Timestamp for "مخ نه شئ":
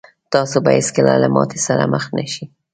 1.93-2.45